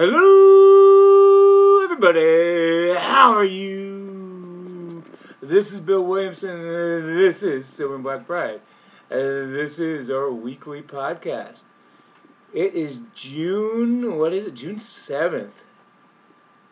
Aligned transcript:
Hello, 0.00 1.82
everybody. 1.82 2.94
How 2.96 3.34
are 3.34 3.44
you? 3.44 5.02
This 5.42 5.72
is 5.72 5.80
Bill 5.80 6.04
Williamson. 6.04 7.16
This 7.16 7.42
is 7.42 7.66
Silver 7.66 7.96
and 7.96 8.04
Black 8.04 8.24
Pride. 8.24 8.60
And 9.10 9.52
this 9.52 9.80
is 9.80 10.08
our 10.08 10.30
weekly 10.30 10.82
podcast. 10.82 11.64
It 12.54 12.76
is 12.76 13.00
June, 13.12 14.16
what 14.18 14.32
is 14.32 14.46
it? 14.46 14.54
June 14.54 14.76
7th. 14.76 15.50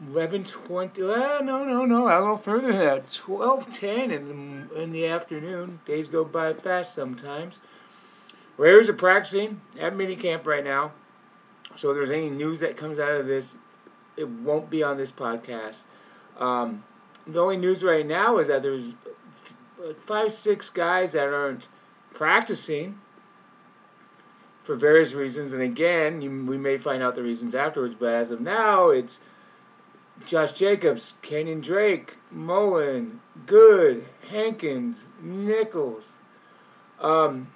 11.20. 0.08 1.00
Uh, 1.00 1.42
no, 1.42 1.64
no, 1.64 1.84
no. 1.84 2.06
A 2.06 2.14
little 2.20 2.36
further 2.36 2.68
than 2.68 2.78
that. 2.78 3.10
12.10 3.10 4.12
in 4.12 4.68
the, 4.68 4.80
in 4.80 4.92
the 4.92 5.04
afternoon. 5.04 5.80
Days 5.84 6.06
go 6.06 6.24
by 6.24 6.52
fast 6.54 6.94
sometimes. 6.94 7.58
Raiders 8.56 8.88
are 8.88 8.92
practicing 8.92 9.62
at 9.80 9.94
minicamp 9.94 10.46
right 10.46 10.62
now. 10.62 10.92
So 11.76 11.90
if 11.90 11.96
there's 11.96 12.10
any 12.10 12.30
news 12.30 12.60
that 12.60 12.76
comes 12.76 12.98
out 12.98 13.12
of 13.12 13.26
this, 13.26 13.54
it 14.16 14.28
won't 14.28 14.70
be 14.70 14.82
on 14.82 14.96
this 14.96 15.12
podcast. 15.12 15.80
Um, 16.38 16.84
the 17.26 17.40
only 17.40 17.56
news 17.56 17.84
right 17.84 18.06
now 18.06 18.38
is 18.38 18.48
that 18.48 18.62
there's 18.62 18.94
five, 20.00 20.32
six 20.32 20.68
guys 20.68 21.12
that 21.12 21.28
aren't 21.28 21.66
practicing 22.14 22.98
for 24.62 24.74
various 24.74 25.12
reasons. 25.12 25.52
And 25.52 25.62
again, 25.62 26.20
you, 26.22 26.44
we 26.44 26.58
may 26.58 26.78
find 26.78 27.02
out 27.02 27.14
the 27.14 27.22
reasons 27.22 27.54
afterwards. 27.54 27.94
But 27.98 28.14
as 28.14 28.30
of 28.30 28.40
now, 28.40 28.90
it's 28.90 29.18
Josh 30.24 30.52
Jacobs, 30.52 31.14
Kenyan 31.22 31.62
Drake, 31.62 32.16
Mullen, 32.30 33.20
Good, 33.46 34.06
Hankins, 34.28 35.08
Nichols. 35.22 36.08
Um, 37.00 37.48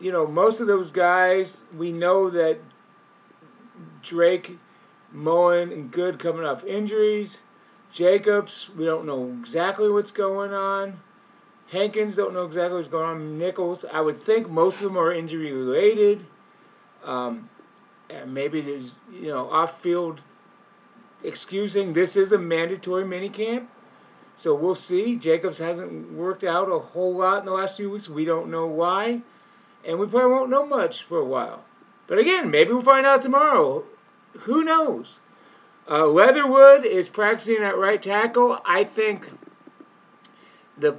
you 0.00 0.10
know, 0.10 0.26
most 0.26 0.60
of 0.60 0.66
those 0.66 0.90
guys, 0.90 1.62
we 1.76 1.92
know 1.92 2.28
that 2.30 2.58
Drake, 4.02 4.58
Mullen, 5.10 5.72
and 5.72 5.90
Good 5.90 6.18
coming 6.18 6.44
off 6.44 6.64
injuries. 6.64 7.38
Jacobs, 7.92 8.70
we 8.76 8.84
don't 8.84 9.04
know 9.04 9.36
exactly 9.40 9.90
what's 9.90 10.10
going 10.10 10.52
on. 10.52 11.00
Hankins 11.70 12.16
don't 12.16 12.34
know 12.34 12.44
exactly 12.44 12.76
what's 12.76 12.88
going 12.88 13.04
on. 13.04 13.38
Nichols, 13.38 13.84
I 13.90 14.00
would 14.00 14.22
think 14.22 14.48
most 14.48 14.76
of 14.76 14.84
them 14.84 14.96
are 14.96 15.12
injury 15.12 15.52
related. 15.52 16.26
Um, 17.04 17.48
and 18.12 18.34
maybe 18.34 18.60
there's 18.60 19.00
you 19.12 19.28
know 19.28 19.50
off 19.50 19.80
field 19.80 20.22
excusing. 21.24 21.92
This 21.92 22.16
is 22.16 22.32
a 22.32 22.38
mandatory 22.38 23.04
minicamp, 23.04 23.66
so 24.36 24.54
we'll 24.54 24.74
see. 24.74 25.16
Jacobs 25.16 25.58
hasn't 25.58 26.12
worked 26.12 26.44
out 26.44 26.70
a 26.70 26.78
whole 26.78 27.16
lot 27.16 27.40
in 27.40 27.46
the 27.46 27.52
last 27.52 27.76
few 27.76 27.90
weeks. 27.90 28.08
We 28.08 28.24
don't 28.24 28.50
know 28.50 28.66
why, 28.66 29.22
and 29.84 29.98
we 29.98 30.06
probably 30.06 30.30
won't 30.30 30.50
know 30.50 30.66
much 30.66 31.02
for 31.02 31.18
a 31.18 31.24
while. 31.24 31.64
But 32.12 32.18
again, 32.18 32.50
maybe 32.50 32.74
we'll 32.74 32.82
find 32.82 33.06
out 33.06 33.22
tomorrow. 33.22 33.84
Who 34.40 34.62
knows? 34.62 35.20
Uh, 35.90 36.06
Leatherwood 36.08 36.84
is 36.84 37.08
practicing 37.08 37.62
at 37.62 37.78
right 37.78 38.02
tackle. 38.02 38.58
I 38.66 38.84
think 38.84 39.30
the 40.76 40.98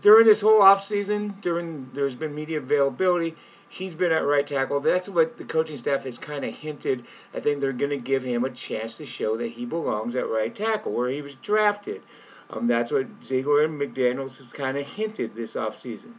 during 0.00 0.24
this 0.24 0.40
whole 0.40 0.62
offseason, 0.62 1.42
during 1.42 1.90
there's 1.92 2.14
been 2.14 2.34
media 2.34 2.56
availability, 2.56 3.36
he's 3.68 3.94
been 3.94 4.12
at 4.12 4.24
right 4.24 4.46
tackle. 4.46 4.80
That's 4.80 5.10
what 5.10 5.36
the 5.36 5.44
coaching 5.44 5.76
staff 5.76 6.04
has 6.04 6.16
kind 6.16 6.42
of 6.42 6.54
hinted. 6.54 7.04
I 7.34 7.40
think 7.40 7.60
they're 7.60 7.74
going 7.74 7.90
to 7.90 7.98
give 7.98 8.22
him 8.22 8.44
a 8.44 8.50
chance 8.50 8.96
to 8.96 9.04
show 9.04 9.36
that 9.36 9.48
he 9.48 9.66
belongs 9.66 10.16
at 10.16 10.26
right 10.26 10.54
tackle, 10.54 10.92
where 10.92 11.10
he 11.10 11.20
was 11.20 11.34
drafted. 11.34 12.00
Um, 12.48 12.66
that's 12.66 12.90
what 12.90 13.22
Ziegler 13.22 13.64
and 13.64 13.78
McDaniels 13.78 14.38
has 14.38 14.54
kind 14.54 14.78
of 14.78 14.86
hinted 14.86 15.34
this 15.34 15.52
offseason. 15.52 16.14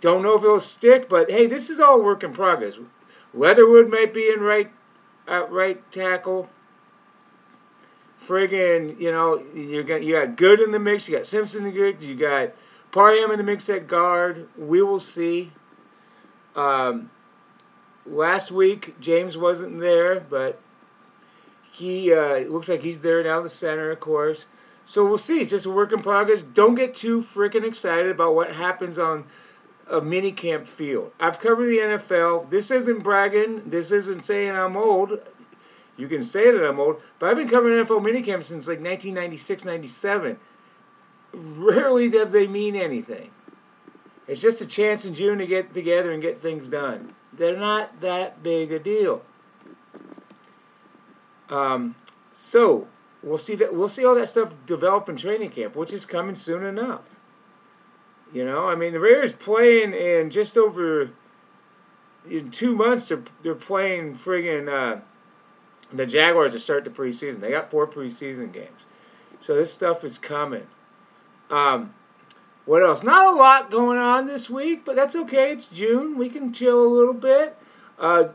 Don't 0.00 0.22
know 0.22 0.36
if 0.36 0.44
it'll 0.44 0.60
stick, 0.60 1.08
but 1.08 1.28
hey, 1.28 1.48
this 1.48 1.70
is 1.70 1.80
all 1.80 2.00
work 2.00 2.22
in 2.22 2.32
progress. 2.32 2.76
Leatherwood 3.34 3.88
might 3.88 4.12
be 4.12 4.28
in 4.28 4.40
right 4.40 4.70
at 5.26 5.50
right 5.50 5.90
tackle. 5.90 6.48
Friggin', 8.24 9.00
you 9.00 9.10
know, 9.10 9.42
you 9.54 9.82
got 9.82 10.02
you 10.02 10.14
got 10.14 10.36
good 10.36 10.60
in 10.60 10.70
the 10.70 10.78
mix. 10.78 11.08
You 11.08 11.16
got 11.16 11.26
Simpson 11.26 11.64
the 11.64 11.70
good. 11.70 12.02
You 12.02 12.14
got 12.14 12.52
Parham 12.92 13.30
in 13.30 13.38
the 13.38 13.44
mix 13.44 13.68
at 13.68 13.86
guard. 13.86 14.48
We 14.56 14.82
will 14.82 15.00
see. 15.00 15.52
Um, 16.54 17.10
last 18.04 18.50
week 18.50 19.00
James 19.00 19.36
wasn't 19.36 19.80
there, 19.80 20.20
but 20.20 20.60
he 21.70 22.12
uh, 22.12 22.40
looks 22.40 22.68
like 22.68 22.82
he's 22.82 23.00
there 23.00 23.22
now. 23.24 23.40
The 23.40 23.50
center, 23.50 23.90
of 23.90 24.00
course. 24.00 24.44
So 24.84 25.06
we'll 25.06 25.18
see. 25.18 25.40
It's 25.40 25.50
just 25.50 25.66
a 25.66 25.70
work 25.70 25.92
in 25.92 26.02
progress. 26.02 26.42
Don't 26.42 26.74
get 26.74 26.94
too 26.94 27.22
freaking 27.22 27.64
excited 27.64 28.10
about 28.10 28.34
what 28.34 28.54
happens 28.54 28.98
on 28.98 29.24
a 29.90 30.00
mini 30.00 30.32
camp 30.32 30.66
field. 30.66 31.12
I've 31.20 31.40
covered 31.40 31.66
the 31.66 31.78
NFL. 31.78 32.50
This 32.50 32.70
isn't 32.70 33.02
bragging. 33.02 33.70
This 33.70 33.90
isn't 33.90 34.22
saying 34.22 34.52
I'm 34.52 34.76
old. 34.76 35.20
You 35.96 36.08
can 36.08 36.24
say 36.24 36.50
that 36.50 36.66
I'm 36.66 36.80
old, 36.80 37.00
but 37.18 37.28
I've 37.28 37.36
been 37.36 37.48
covering 37.48 37.84
NFL 37.84 38.00
minicamp 38.00 38.44
since 38.44 38.66
like 38.66 38.80
1996, 38.80 39.64
97. 39.64 40.38
Rarely 41.32 42.08
do 42.08 42.24
they 42.24 42.46
mean 42.46 42.76
anything. 42.76 43.30
It's 44.26 44.40
just 44.40 44.60
a 44.60 44.66
chance 44.66 45.04
in 45.04 45.14
June 45.14 45.38
to 45.38 45.46
get 45.46 45.74
together 45.74 46.12
and 46.12 46.22
get 46.22 46.40
things 46.40 46.68
done. 46.68 47.14
They're 47.32 47.56
not 47.56 48.00
that 48.00 48.42
big 48.42 48.72
a 48.72 48.78
deal. 48.78 49.22
Um, 51.48 51.96
so 52.30 52.88
we'll 53.22 53.38
see 53.38 53.54
that 53.56 53.74
we'll 53.74 53.88
see 53.88 54.04
all 54.04 54.14
that 54.14 54.28
stuff 54.28 54.54
develop 54.66 55.08
in 55.08 55.16
training 55.16 55.50
camp, 55.50 55.76
which 55.76 55.92
is 55.92 56.06
coming 56.06 56.34
soon 56.34 56.64
enough. 56.64 57.02
You 58.32 58.44
know, 58.44 58.66
I 58.66 58.74
mean, 58.74 58.92
the 58.92 59.00
Raiders 59.00 59.32
playing 59.32 59.92
in 59.92 60.30
just 60.30 60.56
over 60.56 61.10
in 62.28 62.50
two 62.50 62.74
months. 62.74 63.08
They're 63.08 63.22
they're 63.42 63.54
playing 63.54 64.16
friggin' 64.16 64.68
uh, 64.68 65.00
the 65.92 66.06
Jaguars 66.06 66.52
to 66.52 66.60
start 66.60 66.84
the 66.84 66.90
preseason. 66.90 67.40
They 67.40 67.50
got 67.50 67.70
four 67.70 67.86
preseason 67.86 68.52
games, 68.52 68.86
so 69.40 69.54
this 69.54 69.72
stuff 69.72 70.02
is 70.02 70.18
coming. 70.18 70.66
Um, 71.50 71.94
what 72.64 72.82
else? 72.82 73.02
Not 73.02 73.32
a 73.32 73.36
lot 73.36 73.70
going 73.70 73.98
on 73.98 74.26
this 74.26 74.48
week, 74.48 74.84
but 74.84 74.96
that's 74.96 75.16
okay. 75.16 75.52
It's 75.52 75.66
June. 75.66 76.16
We 76.16 76.28
can 76.28 76.52
chill 76.52 76.82
a 76.82 76.88
little 76.88 77.14
bit. 77.14 77.56
Uh, 77.98 78.28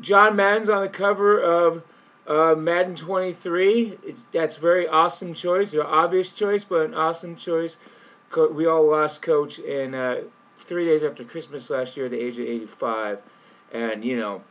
John 0.00 0.34
Madden's 0.34 0.68
on 0.68 0.82
the 0.82 0.88
cover 0.88 1.38
of 1.40 1.82
uh, 2.26 2.54
Madden 2.56 2.96
23. 2.96 3.98
It's, 4.02 4.22
that's 4.32 4.56
a 4.56 4.60
very 4.60 4.88
awesome 4.88 5.34
choice, 5.34 5.74
an 5.74 5.80
obvious 5.80 6.30
choice, 6.30 6.64
but 6.64 6.86
an 6.86 6.94
awesome 6.94 7.36
choice. 7.36 7.76
Co- 8.30 8.50
we 8.50 8.66
all 8.66 8.88
lost 8.88 9.22
coach 9.22 9.58
in 9.58 9.94
uh, 9.94 10.22
three 10.58 10.84
days 10.84 11.02
after 11.02 11.24
Christmas 11.24 11.70
last 11.70 11.96
year 11.96 12.06
at 12.06 12.12
the 12.12 12.20
age 12.20 12.38
of 12.38 12.46
85. 12.46 13.20
And, 13.72 14.04
you 14.04 14.16
know, 14.16 14.42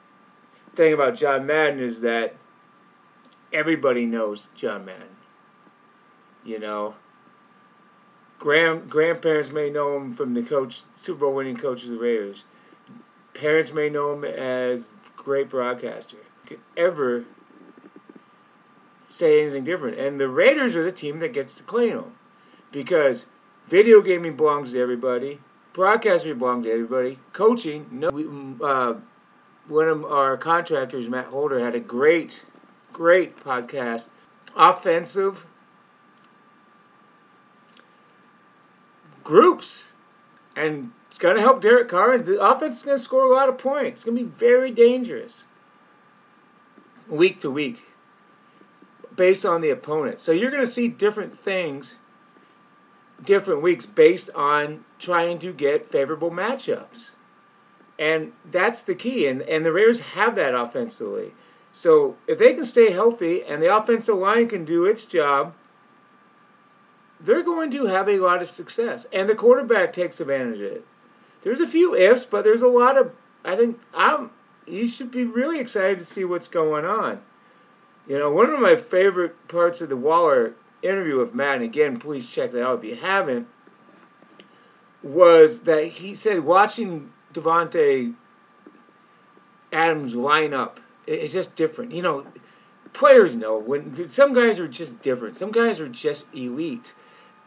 thing 0.74 0.94
about 0.94 1.16
John 1.16 1.46
Madden 1.46 1.80
is 1.80 2.02
that 2.02 2.36
everybody 3.52 4.06
knows 4.06 4.48
John 4.56 4.86
Madden. 4.86 5.16
You 6.44 6.60
know, 6.60 6.96
grand 8.40 8.90
grandparents 8.90 9.52
may 9.52 9.70
know 9.70 9.98
him 9.98 10.14
from 10.14 10.34
the 10.34 10.44
coach, 10.44 10.84
Super 10.96 11.22
Bowl 11.22 11.34
winning 11.34 11.58
coach 11.58 11.84
of 11.84 11.90
the 11.90 11.98
Raiders. 11.98 12.44
Parents 13.34 13.74
may 13.74 13.90
know 13.90 14.14
him 14.14 14.24
as 14.24 14.92
great 15.16 15.50
broadcaster. 15.50 16.18
Could 16.46 16.60
ever 16.78 17.26
say 19.10 19.42
anything 19.42 19.64
different? 19.64 20.00
And 20.00 20.20
the 20.20 20.30
Raiders 20.30 20.76
are 20.76 20.84
the 20.84 20.92
team 20.92 21.20
that 21.20 21.34
gets 21.34 21.54
to 21.56 21.64
claim 21.64 21.98
him 21.98 22.16
because 22.72 23.26
video 23.68 24.02
gaming 24.02 24.36
belongs 24.36 24.72
to 24.72 24.80
everybody, 24.80 25.40
broadcasting 25.74 26.38
belongs 26.38 26.66
to 26.66 26.72
everybody, 26.72 27.20
coaching. 27.34 27.88
No, 27.92 28.10
we, 28.10 28.26
uh, 28.64 28.96
one 29.68 29.88
of 29.88 30.06
our 30.06 30.38
contractors, 30.38 31.08
Matt 31.08 31.26
Holder, 31.28 31.60
had 31.60 31.76
a 31.76 31.80
great, 31.80 32.44
great 32.94 33.38
podcast. 33.44 34.10
Offensive 34.56 35.46
groups, 39.24 39.92
and 40.56 40.92
it's 41.08 41.20
going 41.20 41.36
to 41.36 41.42
help 41.42 41.62
Derek 41.62 41.90
Carr. 41.90 42.14
And 42.14 42.26
the 42.26 42.42
offense 42.42 42.78
is 42.78 42.84
going 42.84 42.98
to 42.98 43.04
score 43.04 43.32
a 43.32 43.36
lot 43.36 43.50
of 43.50 43.58
points. 43.58 44.02
It's 44.02 44.04
going 44.06 44.18
to 44.18 44.24
be 44.24 44.30
very 44.30 44.72
dangerous 44.72 45.44
week 47.08 47.40
to 47.42 47.52
week 47.52 47.84
based 49.16 49.46
on 49.46 49.62
the 49.62 49.70
opponent. 49.70 50.22
So 50.22 50.32
you're 50.32 50.52
going 50.52 50.66
to 50.66 50.72
see 50.72 50.88
different 50.88 51.38
things 51.38 51.98
different 53.24 53.62
weeks 53.62 53.86
based 53.86 54.30
on 54.36 54.86
trying 55.00 55.40
to 55.40 55.54
get 55.54 55.86
favorable 55.86 56.32
matchups. 56.32 57.12
And 58.00 58.34
that's 58.50 58.84
the 58.84 58.96
key. 58.96 59.28
And, 59.28 59.42
and 59.42 59.66
the 59.66 59.72
Raiders 59.72 60.00
have 60.00 60.36
that 60.36 60.54
offensively. 60.54 61.34
So 61.72 62.16
if 62.28 62.38
they 62.38 62.54
can 62.54 62.66
stay 62.66 62.92
healthy 62.92 63.44
and 63.44 63.62
the 63.62 63.76
offensive 63.76 64.18
line 64.18 64.48
can 64.50 64.66
do 64.66 64.86
its 64.86 65.06
job, 65.06 65.54
they're 67.20 67.44
going 67.44 67.72
to 67.72 67.86
have 67.86 68.08
a 68.08 68.20
lot 68.20 68.42
of 68.42 68.50
success. 68.50 69.08
And 69.12 69.28
the 69.28 69.36
quarterback 69.36 69.94
takes 69.94 70.20
advantage 70.20 70.62
of 70.62 70.72
it. 70.74 70.86
There's 71.44 71.60
a 71.60 71.68
few 71.68 71.96
ifs, 71.96 72.26
but 72.26 72.44
there's 72.44 72.62
a 72.62 72.68
lot 72.68 72.98
of 72.98 73.12
I 73.44 73.56
think 73.56 73.80
I'm 73.94 74.32
you 74.66 74.88
should 74.88 75.12
be 75.12 75.24
really 75.24 75.60
excited 75.60 76.00
to 76.00 76.06
see 76.06 76.26
what's 76.26 76.48
going 76.48 76.86
on. 76.86 77.22
You 78.08 78.20
know, 78.20 78.32
one 78.32 78.50
of 78.50 78.60
my 78.60 78.76
favorite 78.76 79.48
parts 79.48 79.80
of 79.82 79.90
the 79.90 79.96
Waller 79.96 80.54
interview 80.82 81.20
with 81.20 81.34
Matt, 81.34 81.56
and 81.56 81.64
again, 81.64 82.00
please 82.00 82.30
check 82.30 82.52
that 82.52 82.64
out 82.64 82.80
if 82.80 82.86
you 82.86 82.96
haven't, 82.96 83.48
was 85.04 85.62
that 85.62 85.86
he 85.86 86.16
said 86.16 86.42
watching 86.42 87.12
Davante 87.34 88.14
Adams 89.72 90.16
line 90.16 90.54
up 90.54 90.80
it's 91.08 91.34
just 91.34 91.56
different. 91.56 91.94
You 91.94 92.02
know, 92.02 92.28
players 92.94 93.36
know 93.36 93.58
when 93.58 94.10
some 94.10 94.34
guys 94.34 94.60
are 94.60 94.68
just 94.68 95.02
different. 95.02 95.38
Some 95.38 95.52
guys 95.52 95.80
are 95.80 95.88
just 95.88 96.28
elite, 96.36 96.94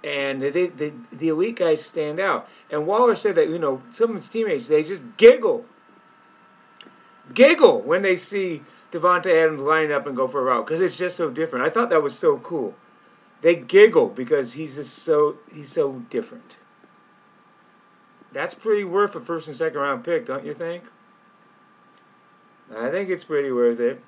and 0.03 0.43
they, 0.43 0.67
they, 0.67 0.93
the 1.12 1.29
elite 1.29 1.56
guys 1.56 1.85
stand 1.85 2.19
out. 2.19 2.49
And 2.71 2.87
Waller 2.87 3.15
said 3.15 3.35
that 3.37 3.49
you 3.49 3.59
know 3.59 3.82
some 3.93 4.11
of 4.11 4.17
his 4.17 4.29
teammates 4.29 4.67
they 4.67 4.82
just 4.82 5.03
giggle, 5.19 5.67
giggle 7.32 7.82
when 7.82 8.03
they 8.03 8.17
see 8.17 8.62
Davante 8.91 9.27
Adams 9.27 9.61
line 9.61 9.93
up 9.93 10.06
and 10.06 10.17
go 10.17 10.27
for 10.27 10.41
a 10.41 10.44
route 10.44 10.67
because 10.67 10.81
it's 10.81 10.97
just 10.97 11.17
so 11.17 11.31
different. 11.31 11.65
I 11.65 11.69
thought 11.69 11.91
that 11.91 12.03
was 12.03 12.19
so 12.19 12.38
cool. 12.38 12.75
They 13.42 13.56
giggle 13.56 14.08
because 14.08 14.52
he's 14.52 14.75
just 14.75 14.98
so 14.98 15.38
he's 15.52 15.72
so 15.72 16.02
different. 16.10 16.56
That's 18.32 18.54
pretty 18.54 18.84
worth 18.84 19.14
a 19.14 19.20
first 19.20 19.48
and 19.48 19.56
second 19.56 19.78
round 19.78 20.04
pick, 20.04 20.26
don't 20.26 20.44
you 20.44 20.54
think? 20.54 20.84
I 22.75 22.90
think 22.90 23.08
it's 23.08 23.25
pretty 23.25 23.50
worth 23.50 23.81
it. 23.81 24.02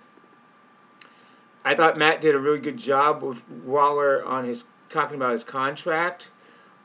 I 1.64 1.74
thought 1.74 1.98
Matt 1.98 2.20
did 2.20 2.34
a 2.34 2.38
really 2.38 2.58
good 2.58 2.76
job 2.76 3.22
with 3.22 3.48
Waller 3.48 4.24
on 4.24 4.44
his 4.44 4.64
talking 4.88 5.16
about 5.16 5.32
his 5.32 5.44
contract. 5.44 6.28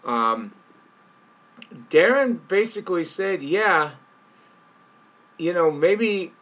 Um, 0.06 0.54
Darren 1.90 2.40
basically 2.48 3.04
said, 3.04 3.44
"Yeah, 3.44 3.92
you 5.38 5.54
know, 5.54 5.70
maybe 5.70 6.34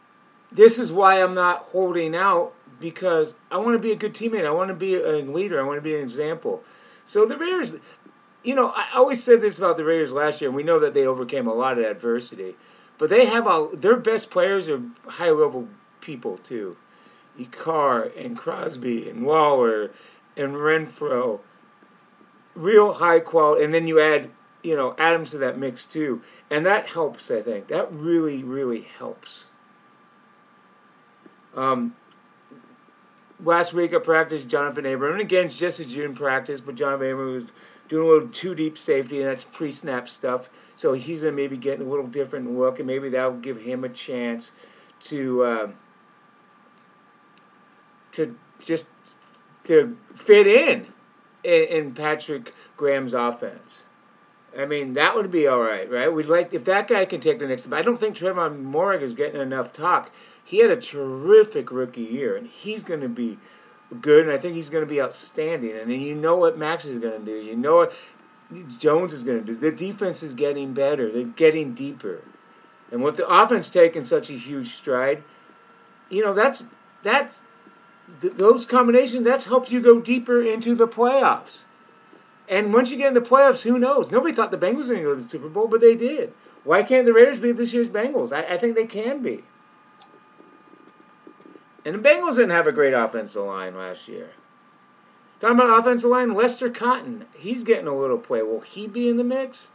this 0.52 0.78
is 0.78 0.92
why 0.92 1.22
I'm 1.22 1.34
not 1.34 1.58
holding 1.58 2.14
out 2.14 2.54
because 2.80 3.34
I 3.50 3.58
want 3.58 3.74
to 3.74 3.78
be 3.78 3.92
a 3.92 3.96
good 3.96 4.14
teammate. 4.14 4.46
I 4.46 4.50
want 4.50 4.68
to 4.68 4.74
be 4.74 4.94
a 4.94 5.18
leader. 5.18 5.60
I 5.60 5.64
want 5.64 5.78
to 5.78 5.82
be 5.82 5.94
an 5.94 6.02
example." 6.02 6.62
So 7.04 7.24
the 7.24 7.36
Raiders, 7.36 7.74
you 8.42 8.54
know, 8.54 8.68
I 8.70 8.86
always 8.94 9.22
said 9.22 9.40
this 9.40 9.58
about 9.58 9.76
the 9.76 9.84
Raiders 9.84 10.12
last 10.12 10.40
year, 10.40 10.48
and 10.48 10.56
we 10.56 10.62
know 10.62 10.78
that 10.80 10.94
they 10.94 11.06
overcame 11.06 11.46
a 11.46 11.54
lot 11.54 11.78
of 11.78 11.84
adversity. 11.84 12.56
But 12.98 13.10
they 13.10 13.26
have 13.26 13.46
a 13.46 13.68
their 13.72 13.96
best 13.96 14.30
players 14.30 14.68
are 14.68 14.82
high 15.06 15.30
level 15.30 15.68
people 16.00 16.38
too. 16.38 16.76
Carr 17.50 18.10
and 18.16 18.36
Crosby 18.36 19.08
and 19.10 19.24
Waller 19.24 19.90
and 20.36 20.54
Renfrow. 20.54 21.40
Real 22.54 22.94
high 22.94 23.20
quality 23.20 23.64
and 23.64 23.74
then 23.74 23.86
you 23.86 24.00
add, 24.00 24.30
you 24.62 24.74
know, 24.74 24.94
Adams 24.98 25.32
to 25.32 25.38
that 25.38 25.58
mix 25.58 25.84
too. 25.84 26.22
And 26.50 26.64
that 26.64 26.88
helps, 26.88 27.30
I 27.30 27.42
think. 27.42 27.68
That 27.68 27.92
really, 27.92 28.42
really 28.42 28.86
helps. 28.98 29.44
Um, 31.54 31.96
last 33.44 33.72
week 33.72 33.94
I 33.94 33.98
practiced 33.98 34.48
Johnathan 34.48 34.92
Abram. 34.92 35.12
And 35.12 35.20
again, 35.20 35.46
it's 35.46 35.58
just 35.58 35.80
a 35.80 35.84
June 35.84 36.14
practice, 36.14 36.60
but 36.60 36.74
Johnathan 36.74 37.12
Abram 37.12 37.32
was 37.34 37.46
doing 37.88 38.06
a 38.06 38.12
little 38.12 38.28
too 38.28 38.54
deep 38.54 38.78
safety, 38.78 39.20
and 39.20 39.28
that's 39.28 39.44
pre 39.44 39.72
snap 39.72 40.08
stuff. 40.08 40.50
So 40.74 40.92
he's 40.92 41.22
going 41.22 41.34
to 41.34 41.42
maybe 41.42 41.56
get 41.56 41.80
a 41.80 41.84
little 41.84 42.06
different 42.06 42.56
look, 42.56 42.78
and 42.78 42.86
maybe 42.86 43.08
that'll 43.10 43.38
give 43.38 43.60
him 43.60 43.84
a 43.84 43.88
chance 43.88 44.52
to 45.04 45.42
uh, 45.42 45.70
to 48.12 48.36
just 48.58 48.88
to 49.64 49.96
fit 50.14 50.46
in, 50.46 50.86
in 51.44 51.64
in 51.64 51.94
Patrick 51.94 52.54
Graham's 52.76 53.14
offense. 53.14 53.84
I 54.58 54.64
mean, 54.64 54.94
that 54.94 55.14
would 55.14 55.30
be 55.30 55.46
all 55.46 55.60
right, 55.60 55.90
right? 55.90 56.12
We'd 56.12 56.26
like 56.26 56.54
if 56.54 56.64
that 56.64 56.88
guy 56.88 57.04
can 57.04 57.20
take 57.20 57.38
the 57.38 57.46
next. 57.46 57.70
I 57.72 57.82
don't 57.82 58.00
think 58.00 58.16
Tre'von 58.16 58.64
Moehrig 58.64 59.02
is 59.02 59.12
getting 59.12 59.40
enough 59.40 59.72
talk. 59.72 60.10
He 60.42 60.58
had 60.58 60.70
a 60.70 60.80
terrific 60.80 61.70
rookie 61.70 62.02
year, 62.02 62.36
and 62.36 62.46
he's 62.46 62.82
going 62.82 63.00
to 63.00 63.08
be 63.08 63.38
good, 64.00 64.26
and 64.26 64.32
I 64.32 64.38
think 64.38 64.54
he's 64.54 64.70
going 64.70 64.84
to 64.84 64.88
be 64.88 65.00
outstanding. 65.00 65.76
And 65.76 65.92
you 65.92 66.14
know 66.14 66.36
what 66.36 66.56
Maxx 66.56 66.84
is 66.84 66.98
going 66.98 67.18
to 67.18 67.24
do. 67.24 67.36
You 67.36 67.56
know 67.56 67.76
what 67.76 67.92
Jones 68.78 69.12
is 69.12 69.22
going 69.22 69.44
to 69.44 69.44
do. 69.44 69.56
The 69.56 69.72
defense 69.72 70.22
is 70.22 70.34
getting 70.34 70.72
better. 70.72 71.10
They're 71.10 71.24
getting 71.24 71.74
deeper. 71.74 72.22
And 72.90 73.02
with 73.02 73.16
the 73.16 73.26
offense 73.26 73.68
taking 73.70 74.04
such 74.04 74.30
a 74.30 74.34
huge 74.34 74.74
stride, 74.74 75.24
you 76.08 76.24
know 76.24 76.32
that's 76.32 76.66
that's 77.02 77.40
th- 78.20 78.34
those 78.34 78.64
combinations. 78.64 79.24
That's 79.24 79.46
helped 79.46 79.70
you 79.70 79.80
go 79.80 80.00
deeper 80.00 80.40
into 80.40 80.74
the 80.74 80.86
playoffs. 80.86 81.60
And 82.48 82.72
once 82.72 82.90
you 82.90 82.96
get 82.96 83.08
in 83.08 83.14
the 83.14 83.20
playoffs, 83.20 83.62
who 83.62 83.78
knows? 83.78 84.10
Nobody 84.10 84.34
thought 84.34 84.50
the 84.50 84.56
Bengals 84.56 84.88
were 84.88 84.94
going 84.94 84.98
to 84.98 85.04
go 85.04 85.14
to 85.16 85.22
the 85.22 85.28
Super 85.28 85.48
Bowl, 85.48 85.66
but 85.66 85.80
they 85.80 85.96
did. 85.96 86.32
Why 86.64 86.82
can't 86.82 87.06
the 87.06 87.12
Raiders 87.12 87.40
be 87.40 87.52
this 87.52 87.72
year's 87.72 87.88
Bengals? 87.88 88.32
I, 88.32 88.54
I 88.54 88.58
think 88.58 88.74
they 88.74 88.86
can 88.86 89.22
be. 89.22 89.44
And 91.84 91.94
the 91.94 92.08
Bengals 92.08 92.36
didn't 92.36 92.50
have 92.50 92.66
a 92.66 92.72
great 92.72 92.92
offensive 92.92 93.44
line 93.44 93.76
last 93.76 94.08
year. 94.08 94.30
Talking 95.40 95.58
about 95.58 95.78
offensive 95.78 96.10
line, 96.10 96.34
Lester 96.34 96.70
Cotton, 96.70 97.26
he's 97.36 97.62
getting 97.62 97.86
a 97.86 97.96
little 97.96 98.18
play. 98.18 98.42
Will 98.42 98.60
he 98.60 98.86
be 98.86 99.08
in 99.08 99.16
the 99.16 99.24
mix? 99.24 99.68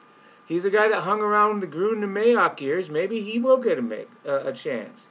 He's 0.46 0.66
a 0.66 0.70
guy 0.70 0.90
that 0.90 1.02
hung 1.02 1.22
around 1.22 1.62
the 1.62 1.68
Gruden 1.68 2.04
and 2.04 2.16
Mayock 2.16 2.60
years. 2.60 2.90
Maybe 2.90 3.22
he 3.22 3.40
will 3.40 3.58
get 3.58 3.78
a, 3.78 3.82
make, 3.82 4.10
uh, 4.28 4.44
a 4.44 4.52
chance. 4.52 5.06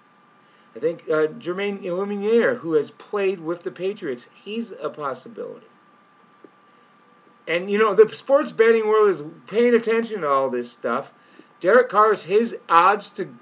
I 0.77 0.79
think 0.79 1.05
uh, 1.09 1.29
Jermaine 1.39 1.83
Eluemunor, 1.83 2.59
who 2.59 2.75
has 2.75 2.91
played 2.91 3.41
with 3.41 3.63
the 3.63 3.71
Patriots, 3.71 4.29
he's 4.35 4.73
a 4.73 4.91
possibility. 4.91 5.67
And, 7.51 7.69
you 7.69 7.79
know, 7.79 7.95
the 7.95 8.09
sports 8.15 8.53
betting 8.53 8.87
world 8.87 9.11
is 9.11 9.25
paying 9.49 9.75
attention 9.75 10.21
to 10.21 10.29
all 10.29 10.51
this 10.51 10.71
stuff. 10.71 11.11
Derek 11.59 11.89
Carr's, 11.89 12.23
his 12.23 12.57
odds 12.69 13.11
to 13.11 13.35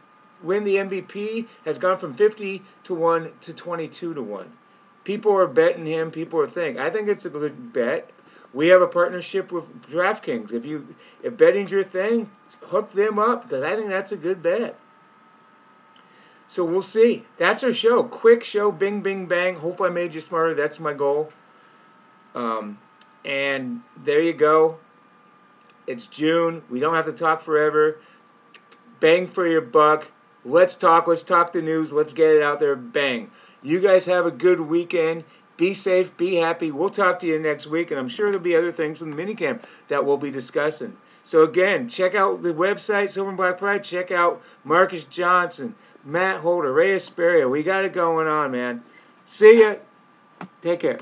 win 0.43 0.65
the 0.65 0.77
MVP 0.77 1.47
has 1.67 1.77
gone 1.77 1.99
from 1.99 2.15
50 2.15 2.63
to 2.85 2.95
1 2.95 3.33
to 3.43 3.53
22 3.53 4.15
to 4.15 4.23
1. 4.23 4.53
People 5.05 5.37
are 5.37 5.47
betting 5.47 5.85
him, 5.85 6.11
people 6.11 6.41
are 6.41 6.49
thinking. 6.49 6.81
I 6.81 6.89
think 6.89 7.07
it's 7.07 7.27
a 7.27 7.31
good 7.31 7.75
bet. 7.75 8.11
We 8.55 8.69
have 8.69 8.81
a 8.81 8.87
partnership 8.87 9.53
with 9.53 9.83
DraftKings. 9.83 10.55
If 10.55 10.65
you 10.65 10.97
if 11.23 11.37
betting's 11.37 11.71
your 11.71 11.85
thing, 11.85 12.31
hook 12.63 12.93
them 12.93 13.19
up 13.19 13.43
because 13.43 13.63
I 13.63 13.77
think 13.77 13.91
that's 13.91 14.11
a 14.11 14.17
good 14.17 14.43
bet. 14.43 14.79
So 16.47 16.65
we'll 16.65 16.81
see. 16.81 17.27
That's 17.37 17.63
our 17.63 17.75
show. 17.75 18.05
Quick 18.05 18.43
show, 18.43 18.73
bing, 18.73 19.03
bing, 19.03 19.27
bang. 19.27 19.57
Hope 19.57 19.83
I 19.83 19.91
made 19.91 20.15
you 20.15 20.23
smarter. 20.23 20.55
That's 20.55 20.81
my 20.81 20.95
goal. 20.95 21.31
Um, 22.35 22.79
and 23.25 23.83
there 23.97 24.21
you 24.21 24.33
go. 24.33 24.79
It's 25.87 26.07
June. 26.07 26.63
We 26.69 26.81
don't 26.81 26.95
have 26.95 27.07
to 27.07 27.13
talk 27.13 27.43
forever. 27.43 27.99
Bang 29.01 29.27
for 29.27 29.47
your 29.47 29.61
buck. 29.61 30.11
Let's 30.45 30.75
talk. 30.75 31.07
Let's 31.07 31.23
talk 31.23 31.53
the 31.53 31.63
news. 31.63 31.93
Let's 31.93 32.13
get 32.13 32.35
it 32.35 32.43
out 32.43 32.61
there. 32.61 32.77
Bang. 32.77 33.31
You 33.63 33.81
guys 33.81 34.07
have 34.07 34.27
a 34.27 34.31
good 34.31 34.61
weekend. 34.61 35.25
Be 35.57 35.75
safe. 35.75 36.17
Be 36.17 36.37
happy. 36.37 36.71
We'll 36.71 36.91
talk 36.91 37.19
to 37.21 37.27
you 37.27 37.39
next 37.39 37.67
week, 37.67 37.91
and 37.91 37.99
I'm 37.99 38.09
sure 38.09 38.27
there'll 38.27 38.41
be 38.41 38.55
other 38.55 38.71
things 38.73 38.99
from 39.01 39.11
the 39.11 39.17
minicamp 39.17 39.65
that 39.89 40.05
we'll 40.05 40.17
be 40.17 40.31
discussing. 40.31 40.97
So 41.25 41.43
again, 41.43 41.89
check 41.89 42.15
out 42.15 42.43
the 42.43 42.55
website 42.55 43.11
Silver 43.11 43.31
and 43.31 43.37
Black 43.37 43.59
Pride. 43.59 43.85
Check 43.85 44.11
out 44.11 44.41
Marcus 44.65 45.05
Johnson, 45.05 45.75
Matt 46.05 46.41
Holder, 46.41 46.73
Ray 46.73 46.97
Aspuria. 46.97 47.51
We 47.51 47.63
got 47.63 47.85
it 47.85 47.93
going 47.93 48.29
on, 48.29 48.53
man. 48.53 48.83
See 49.27 49.61
ya. 49.61 49.75
Take 50.63 50.81
care. 50.81 50.99